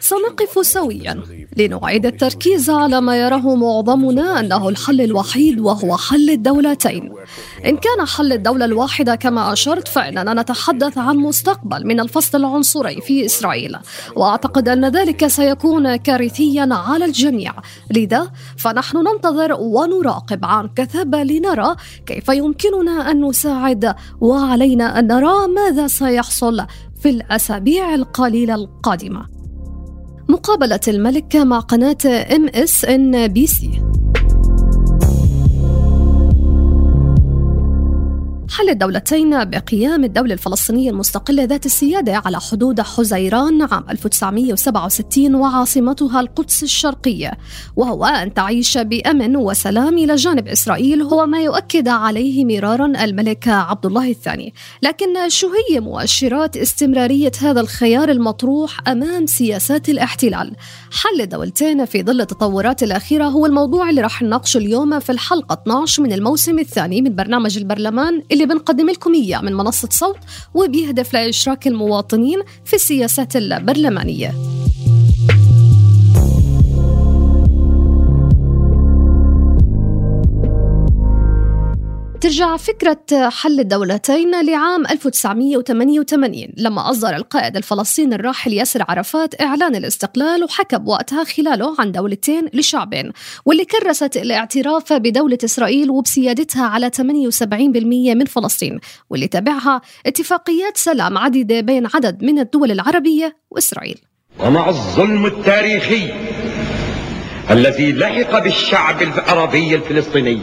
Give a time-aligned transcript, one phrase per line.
[0.00, 1.22] سنقف سويا
[1.56, 7.12] لنعيد التركيز على ما يراه معظمنا أنه الحل الوحيد وهو حل الدولتين.
[7.66, 13.26] إن كان حل الدولة الواحده كما أشرت فإننا نتحدث عن مستقبل من الفصل العنصري في
[13.26, 13.76] إسرائيل،
[14.16, 17.52] وأعتقد أن ذلك سيكون كارثيا على الجميع،
[17.90, 21.74] لذا فنحن ننتظر ونراقب عن كثب لنرى
[22.06, 26.66] كيف يمكننا أن نساعد وعلينا أن نرى ماذا سيحصل
[27.00, 29.26] في الأسابيع القليلة القادمة.
[30.28, 31.98] مقابلة الملك مع قناة
[32.84, 33.89] إن بي سي
[38.50, 46.62] حل الدولتين بقيام الدولة الفلسطينية المستقلة ذات السيادة على حدود حزيران عام 1967 وعاصمتها القدس
[46.62, 47.32] الشرقية.
[47.76, 53.86] وهو أن تعيش بأمن وسلام إلى جانب إسرائيل هو ما يؤكد عليه مرارا الملك عبد
[53.86, 54.54] الله الثاني.
[54.82, 60.56] لكن شو هي مؤشرات استمرارية هذا الخيار المطروح أمام سياسات الاحتلال؟
[60.92, 66.02] حل الدولتين في ظل التطورات الأخيرة هو الموضوع اللي راح نناقشه اليوم في الحلقة 12
[66.02, 70.18] من الموسم الثاني من برنامج البرلمان اللي بنقدم لكم إياه من منصة صوت
[70.54, 74.49] وبيهدف لإشراك المواطنين في السياسات البرلمانية.
[82.20, 90.44] ترجع فكرة حل الدولتين لعام 1988 لما أصدر القائد الفلسطيني الراحل ياسر عرفات إعلان الاستقلال
[90.44, 93.12] وحكى بوقتها خلاله عن دولتين لشعبين
[93.44, 97.02] واللي كرست الاعتراف بدولة إسرائيل وبسيادتها على 78%
[98.14, 98.80] من فلسطين
[99.10, 103.98] واللي تبعها اتفاقيات سلام عديدة بين عدد من الدول العربية وإسرائيل.
[104.40, 106.12] ومع الظلم التاريخي
[107.50, 110.40] الذي لحق بالشعب العربي الفلسطيني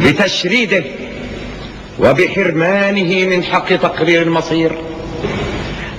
[0.00, 0.84] بتشريده
[1.98, 4.72] وبحرمانه من حق تقرير المصير.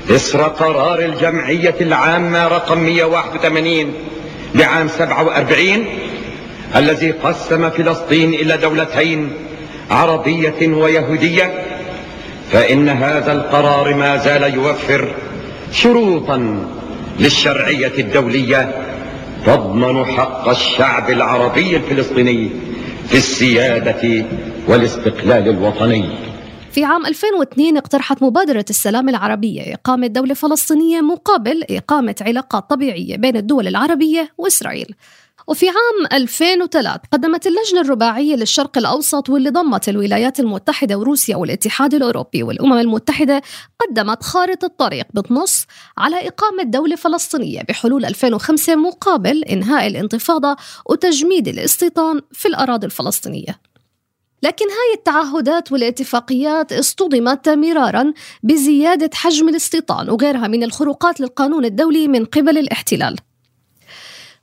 [0.10, 3.94] إسر قرار الجمعية العامة رقم 181
[4.56, 5.86] لعام 47
[6.76, 9.34] الذي قسم فلسطين إلى دولتين
[9.92, 11.64] عربية ويهودية.
[12.52, 15.14] فإن هذا القرار ما زال يوفر
[15.72, 16.68] شروطا
[17.20, 18.76] للشرعية الدولية
[19.46, 22.50] تضمن حق الشعب العربي الفلسطيني.
[23.10, 24.26] في السيادة
[24.68, 26.10] والاستقلال الوطني.
[26.72, 33.38] في عام 2002 اقترحت مبادرة السلام العربية إقامة دولة فلسطينية مقابل إقامة علاقات طبيعية بين
[33.38, 34.96] الدول العربية وإسرائيل.
[35.48, 42.44] وفي عام 2003 قدمت اللجنة الرباعية للشرق الأوسط واللي ضمت الولايات المتحدة وروسيا والاتحاد الأوروبي
[42.44, 43.42] والأمم المتحدة
[43.80, 45.66] قدمت خارطة طريق بتنص
[45.98, 50.56] على إقامة دولة فلسطينية بحلول 2005 مقابل إنهاء الانتفاضة
[50.86, 53.60] وتجميد الاستيطان في الأراضي الفلسطينية.
[54.44, 58.14] لكن هاي التعهدات والاتفاقيات اصطدمت مرارا
[58.44, 63.16] بزيادة حجم الاستيطان وغيرها من الخروقات للقانون الدولي من قبل الاحتلال.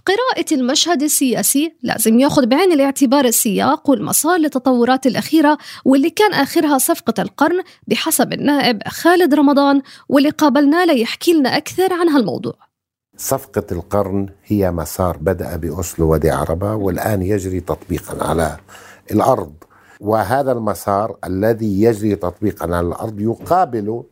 [0.06, 7.22] قراءة المشهد السياسي لازم ياخذ بعين الاعتبار السياق والمسار للتطورات الأخيرة واللي كان آخرها صفقة
[7.22, 12.54] القرن بحسب النائب خالد رمضان واللي قابلناه ليحكي لنا أكثر عن هالموضوع.
[13.16, 18.56] صفقة القرن هي مسار بدأ بأسلو ودي عربة والآن يجري تطبيقا على
[19.10, 19.54] الأرض.
[20.00, 24.03] وهذا المسار الذي يجري تطبيقا على الأرض يقابل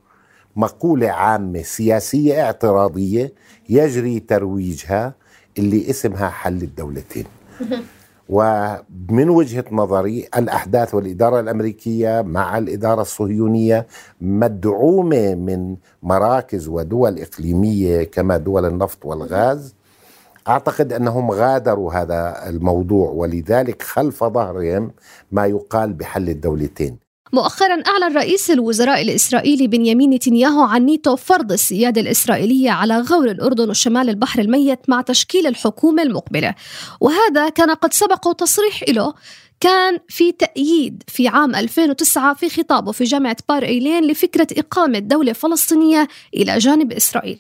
[0.56, 3.34] مقولة عامة سياسية اعتراضية
[3.68, 5.21] يجري ترويجها
[5.58, 7.24] اللي اسمها حل الدولتين.
[8.28, 13.86] ومن وجهة نظري الأحداث والإدارة الأمريكية مع الإدارة الصهيونية
[14.20, 19.74] مدعومة من مراكز ودول إقليمية كما دول النفط والغاز.
[20.48, 24.90] أعتقد أنهم غادروا هذا الموضوع ولذلك خلف ظهرهم
[25.32, 27.01] ما يقال بحل الدولتين.
[27.34, 33.70] مؤخرا أعلن رئيس الوزراء الإسرائيلي بنيامين نتنياهو عن نيتو فرض السيادة الإسرائيلية على غور الأردن
[33.70, 36.54] وشمال البحر الميت مع تشكيل الحكومة المقبلة.
[37.00, 39.14] وهذا كان قد سبق تصريح له
[39.60, 45.32] كان في تأييد في عام 2009 في خطابه في جامعة بار إيلين لفكرة إقامة دولة
[45.32, 47.38] فلسطينية إلى جانب إسرائيل.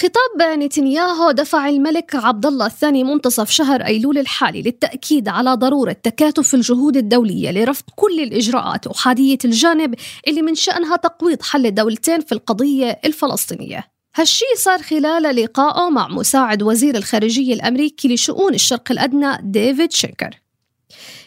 [0.00, 6.54] خطاب نتنياهو دفع الملك عبد الله الثاني منتصف شهر أيلول الحالي للتأكيد على ضرورة تكاتف
[6.54, 9.94] الجهود الدولية لرفض كل الإجراءات أحادية الجانب
[10.28, 13.84] اللي من شانها تقويض حل الدولتين في القضية الفلسطينية.
[14.16, 20.30] هالشي صار خلال لقائه مع مساعد وزير الخارجية الأمريكي لشؤون الشرق الأدنى ديفيد شيكر.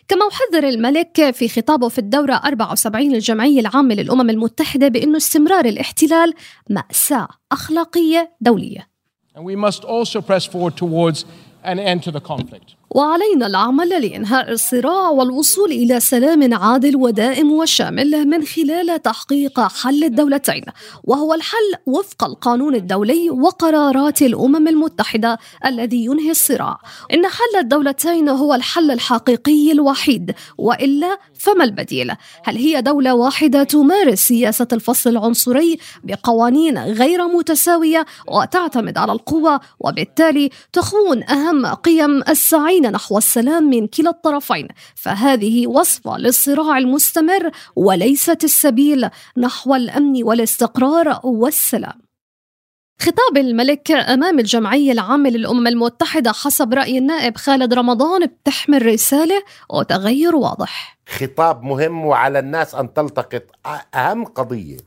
[0.08, 6.34] كما وحذر الملك في خطابه في الدورة 74 للجمعية العامة للأمم المتحدة بأنه استمرار الاحتلال
[6.70, 8.88] مأساة أخلاقية دولية.
[9.36, 11.26] And we must also press forward towards
[11.64, 12.76] an end to the conflict.
[12.94, 20.64] وعلينا العمل لإنهاء الصراع والوصول إلى سلام عادل ودائم وشامل من خلال تحقيق حل الدولتين
[21.04, 26.78] وهو الحل وفق القانون الدولي وقرارات الأمم المتحدة الذي ينهي الصراع
[27.14, 32.12] إن حل الدولتين هو الحل الحقيقي الوحيد وإلا فما البديل؟
[32.44, 40.50] هل هي دولة واحدة تمارس سياسة الفصل العنصري بقوانين غير متساوية وتعتمد على القوة وبالتالي
[40.74, 44.68] تخون أهم قيم السعي نحو السلام من كلا الطرفين.
[44.96, 52.02] فهذه وصفة للصراع المستمر وليست السبيل نحو الأمن والاستقرار والسلام.
[53.00, 60.36] خطاب الملك أمام الجمعية العامة للأمم المتحدة حسب رأي النائب خالد رمضان بتحمل رسالة وتغير
[60.36, 61.00] واضح.
[61.10, 63.44] خطاب مهم وعلى الناس أن تلتقط.
[63.96, 64.78] أهم قضية.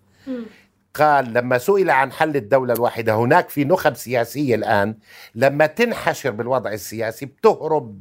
[1.00, 4.96] قال لما سئل عن حل الدولة الواحدة هناك في نخب سياسية الآن
[5.34, 8.00] لما تنحشر بالوضع السياسي بتهرب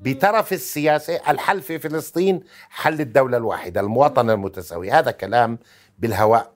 [0.00, 2.40] بطرف السياسة الحل في فلسطين
[2.70, 5.58] حل الدولة الواحدة المواطنة المتساوية هذا كلام
[5.98, 6.52] بالهواء.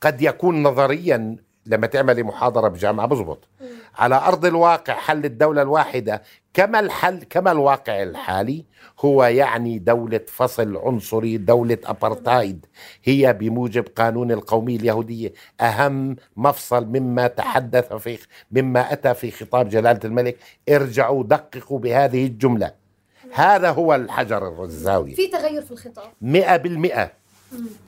[0.00, 1.36] قد يكون نظريا
[1.66, 3.48] لما تعملي محاضرة بجامعة بزبط.
[3.98, 6.22] على أرض الواقع حل الدولة الواحدة
[6.54, 8.64] كما الحل كما الواقع الحالي
[9.00, 12.66] هو يعني دولة فصل عنصري دولة أبرتايد
[13.04, 15.32] هي بموجب قانون القومية اليهودية.
[15.60, 18.18] أهم مفصل مما تحدث في
[18.52, 20.36] مما أتى في خطاب جلالة الملك.
[20.68, 22.72] ارجعوا دققوا بهذه الجملة.
[23.34, 26.12] هذا هو الحجر الزاوية في تغير في الخطاب.
[26.22, 27.12] مئة بالمئة.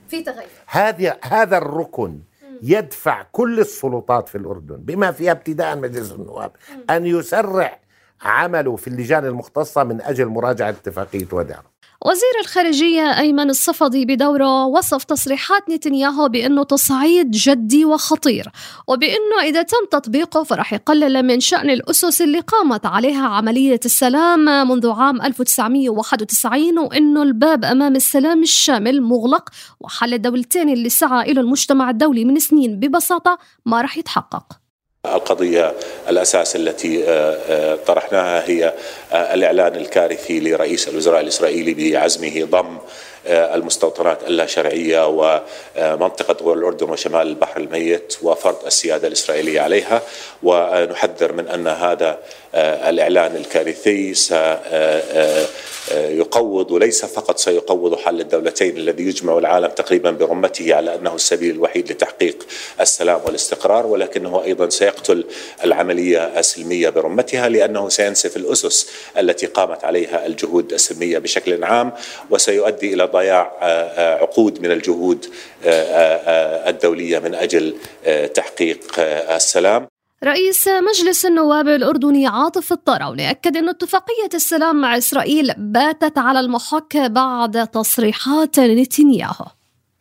[0.08, 0.48] في تغير.
[0.66, 2.18] هذا هذا الركن
[2.66, 6.52] يدفع كل السلطات في الأردن بما فيها ابتداء مجلس النواب
[6.90, 7.78] أن يسرع
[8.22, 11.62] عمله في اللجان المختصة من أجل مراجعة اتفاقية وداع
[12.06, 18.48] وزير الخارجية أيمن الصفدي بدورة وصف تصريحات نتنياهو بأنه تصعيد جدي وخطير
[18.88, 24.90] وبأنه إذا تم تطبيقه فرح يقلل من شأن الأسس اللي قامت عليها عملية السلام منذ
[24.90, 29.48] عام 1991 وأنه الباب أمام السلام الشامل مغلق
[29.80, 34.63] وحل الدولتين اللي سعى إلى المجتمع الدولي من سنين ببساطة ما رح يتحقق.
[35.06, 35.74] القضية
[36.08, 38.74] الأساس التي آه، آه، طرحناها هي
[39.12, 42.78] آه، الإعلان الكارثي لرئيس الوزراء الإسرائيلي بعزمه ضم
[43.26, 50.02] المستوطنات اللا شرعية ومنطقة غور الأردن وشمال البحر الميت وفرض السيادة الإسرائيلية عليها.
[50.42, 52.18] ونحذر من أن هذا
[52.54, 54.14] الإعلان الكارثي
[55.92, 61.92] يقوض وليس فقط سيقوض حل الدولتين الذي يجمع العالم تقريبا برمته على أنه السبيل الوحيد
[61.92, 62.46] لتحقيق
[62.80, 65.24] السلام والاستقرار ولكنه أيضا سيقتل
[65.64, 71.92] العملية السلمية برمتها لأنه سينسف الأسس التي قامت عليها الجهود السلمية بشكل عام
[72.30, 75.26] وسيؤدي إلى ضياع آه، آه، عقود من الجهود
[75.64, 77.74] آه، الدولية من أجل
[78.34, 78.80] تحقيق
[79.30, 79.86] السلام.
[80.24, 86.96] رئيس مجلس النواب الأردني عاطف الطراوني أكد أن اتفاقية السلام مع إسرائيل باتت على المحك
[86.96, 89.46] بعد تصريحات نتنياهو.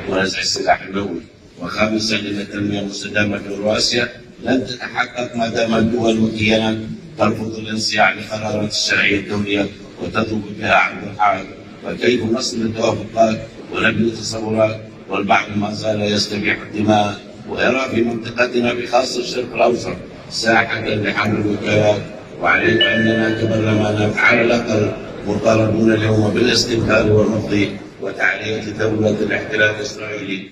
[0.10, 1.21] ونزع السلاح النووي
[1.62, 4.10] وخامسا أن التنمية المستدامة في رواسيا
[4.43, 6.77] لن تتحقق ما دام الدول والكيانات
[7.17, 9.65] ترفض الانصياع لقرارات الشرعية الدولية
[10.01, 11.62] وتطلب بها عبد الحائط.
[11.85, 19.53] وكيف نصل التوافقات ونبني التصورات والبعض ما زال يستبيح الدماء ويرى في منطقتنا بخاصة الشرق
[19.53, 19.95] الأوسط
[20.29, 22.01] ساحة لحمل الوكالات
[22.41, 24.91] وعليك أننا كبرلمانات على الأقل
[25.27, 27.67] مطالبون اليوم بالاستنكار والرفض
[28.01, 30.49] وتعلية دولة الاحتلال الإسرائيلي.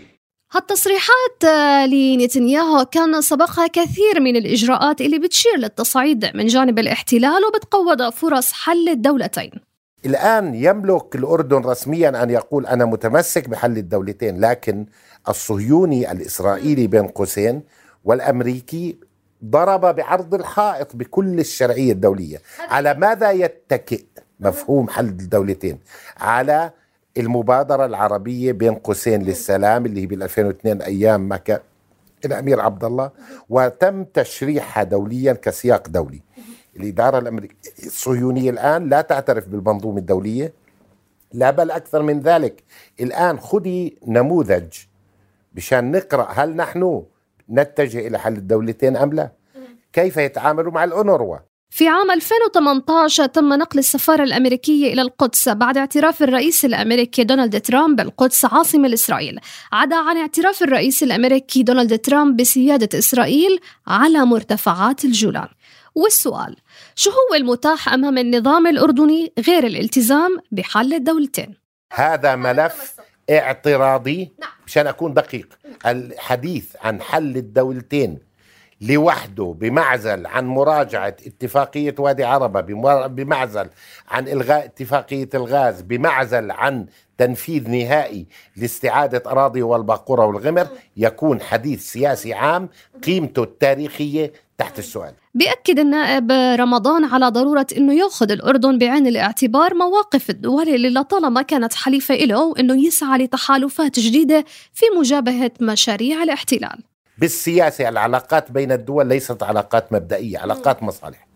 [0.52, 1.44] هالتصريحات
[1.92, 8.90] لنتنياهو كان سبقها كثير من الإجراءات اللي بتشير للتصعيد من جانب الاحتلال وبتقوض فرص حل
[8.90, 9.52] الدولتين.
[10.06, 14.86] الآن يملك الأردن رسميا أن يقول أنا متمسك بحل الدولتين لكن
[15.30, 17.62] الصهيوني الإسرائيلي بين قوسين
[18.06, 18.98] والأمريكي
[19.46, 22.38] ضرب بعرض الحائط بكل الشرعية الدولية.
[22.70, 24.04] على ماذا يتكئ
[24.40, 25.80] مفهوم حل الدولتين؟
[26.18, 26.72] على
[27.18, 31.60] المبادرة العربية بين قوسين للسلام اللي هي بال 2002 أيام ما كان
[32.26, 33.12] الأمير عبد الله
[33.50, 36.22] وتم تشريحها دوليا كسياق دولي.
[36.76, 40.54] الإدارة الأمريكية الصهيونية الآن لا تعترف بالمنظومة الدولية.
[41.34, 42.64] لا بل أكثر من ذلك.
[43.00, 44.74] الآن خذي نموذج
[45.56, 47.04] مشان نقرأ هل نحن
[47.50, 49.32] نتجه إلى حل الدولتين أم لا.
[49.94, 51.38] كيف يتعاملوا مع الأونروا؟
[51.74, 57.96] في عام 2018 تم نقل السفارة الأمريكية إلى القدس بعد اعتراف الرئيس الأمريكي دونالد ترامب
[57.96, 59.40] بالقدس عاصمة لإسرائيل
[59.72, 65.48] عدا عن اعتراف الرئيس الأمريكي دونالد ترامب بسيادة إسرائيل على مرتفعات الجولان.
[65.96, 66.56] والسؤال
[66.96, 71.56] شو هو المتاح أمام النظام الأردني غير الالتزام بحل الدولتين؟
[71.94, 72.96] هذا ملف
[73.30, 74.32] اعتراضي
[74.68, 78.20] مشان أكون دقيق الحديث عن حل الدولتين
[78.82, 82.62] لوحده بمعزل عن مراجعة اتفاقية وادي عربة
[83.08, 83.70] بمعزل
[84.08, 86.86] عن إلغاء اتفاقية الغاز بمعزل عن
[87.18, 90.68] تنفيذ نهائي لاستعادة أراضي والباقورة والغمر
[90.98, 92.70] يكون حديث سياسي عام
[93.04, 95.14] قيمته التاريخية تحت السؤال.
[95.34, 101.74] بيأكد النائب رمضان على ضرورة أنه يأخذ الأردن بعين الاعتبار مواقف الدول اللي لطالما كانت
[101.74, 106.84] حليفة له وأنه يسعى لتحالفات جديدة في مجابهة مشاريع الاحتلال.
[107.18, 111.28] بالسياسة العلاقات بين الدول ليست علاقات مبدئية علاقات مصالح.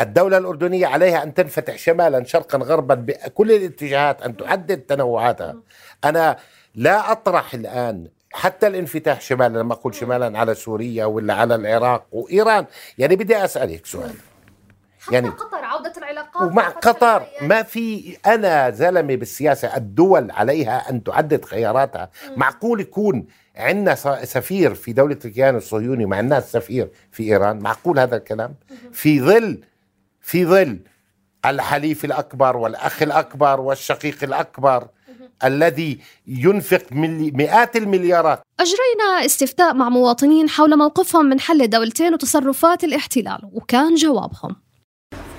[0.00, 5.56] الدولة الأردنية عليها أن تنفتح شمالا شرقا غربا بكل الاتجاهات أن تعدد تنوعاتها.
[6.04, 6.36] أنا
[6.74, 12.66] لا أطرح الآن حتى الانفتاح شمالا لما أقول شمالا على سوريا ولا على العراق وإيران.
[12.98, 14.14] يعني بدي أسألك سؤال.
[15.12, 21.44] يعني قطر عودة العلاقات ومع قطر ما في أنا زلمة بالسياسة الدول عليها أن تعدد
[21.44, 22.10] خياراتها.
[22.36, 23.94] معقول يكون عندنا
[24.24, 28.54] سفير في دولة الكيان الصهيوني مع الناس سفير في إيران؟ معقول هذا الكلام؟
[28.92, 29.64] في ظل
[30.20, 30.78] في ظل
[31.44, 34.88] الحليف الأكبر والأخ الأكبر والشقيق الأكبر
[35.44, 38.42] الذي ينفق مئات المليارات.
[38.60, 44.56] أجرينا استفتاء مع مواطنين حول موقفهم من حل الدولتين وتصرفات الاحتلال وكان جوابهم.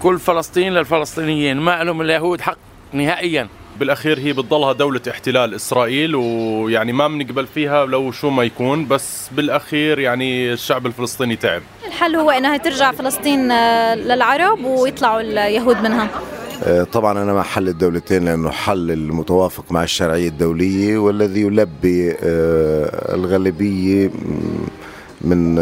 [0.04, 2.58] كل فلسطين للفلسطينيين ما لهم اليهود حق
[2.94, 3.48] نهائيا.
[3.80, 9.30] بالأخير هي بتضلها دولة احتلال إسرائيل ويعني ما بنقبل فيها لو شو ما يكون بس
[9.32, 11.62] بالأخير يعني الشعب الفلسطيني تعب.
[11.88, 16.10] الحل هو إنها ترجع فلسطين آه، للعرب ويطلعوا اليهود منها.
[16.92, 24.12] طبعا أنا مع حل الدولتين لأنه حل المتوافق مع الشرعية الدولية والذي يلبي آه، الغالبية
[25.22, 25.56] من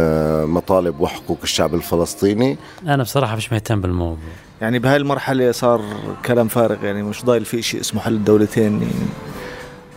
[0.46, 2.58] مطالب وحقوق الشعب الفلسطيني.
[2.88, 4.18] أنا بصراحة مش مهتم بالموضوع.
[4.62, 5.82] يعني بهاي المرحلة صار
[6.26, 8.82] كلام فارغ يعني مش ضايل في شيء اسمه حل الدولتين.
[8.82, 8.94] يعني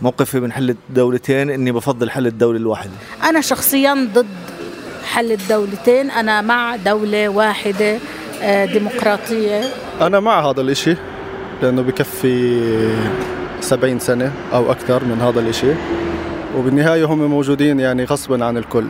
[0.01, 2.91] موقفي من حل الدولتين إني بفضل حل الدولة الواحدة.
[3.23, 4.25] أنا شخصيا ضد
[5.05, 6.11] حل الدولتين.
[6.11, 7.99] أنا مع دولة واحدة
[8.73, 9.61] ديمقراطية؟
[10.01, 10.95] أنا مع هذا الإشي
[11.61, 12.61] لأنه بكفي
[13.61, 15.71] سبعين سنة أو أكثر من هذا الإشي.
[16.57, 18.85] وبالنهاية هم موجودين يعني غصبا عن الكل.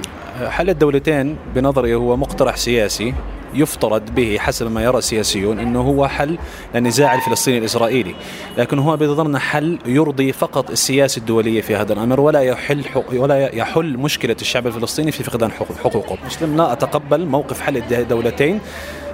[0.47, 3.13] حل الدولتين بنظري هو مقترح سياسي
[3.53, 6.37] يفترض به حسب ما يرى السياسيون إنه هو حل
[6.75, 8.15] للنزاع الفلسطيني الإسرائيلي،
[8.57, 13.97] لكن هو بنظرنا حل يرضي فقط السياسة الدولية في هذا الأمر ولا يحل ولا يحل
[13.97, 15.51] مشكلة الشعب الفلسطيني في فقدان
[15.83, 18.59] حقوقه، مسلم لا أتقبل موقف حل الدولتين.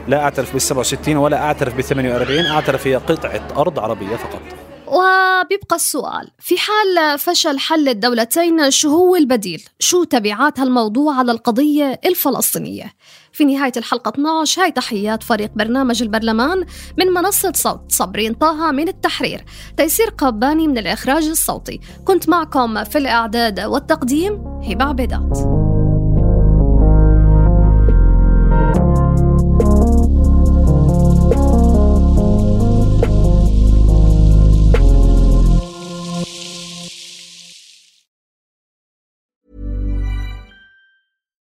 [0.07, 4.41] لا أعترف بال 67 ولا أعترف ب 48 أعترف هي قطعة أرض عربية فقط.
[4.87, 11.99] وبيبقى السؤال في حال فشل حل الدولتين شو هو البديل؟ شو تبعات هالموضوع على القضية
[12.05, 12.93] الفلسطينية؟
[13.31, 16.65] في نهاية الحلقة 12 هاي تحيات فريق برنامج البرلمان
[16.97, 19.45] من منصة صوت صبرين طه من التحرير
[19.77, 24.33] تيسير قباني من الإخراج الصوتي كنت معكم في الإعداد والتقديم
[24.63, 25.66] هبة عبيدات